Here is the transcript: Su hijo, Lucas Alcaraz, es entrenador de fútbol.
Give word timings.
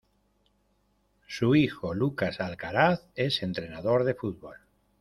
Su 1.27 1.53
hijo, 1.53 1.93
Lucas 1.93 2.39
Alcaraz, 2.39 3.05
es 3.13 3.43
entrenador 3.43 4.03
de 4.03 4.15
fútbol. 4.15 4.55